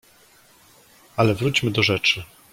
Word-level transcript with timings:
"Ale 1.17 1.35
wróćmy 1.35 1.71
do 1.71 1.83
rzeczy." 1.83 2.23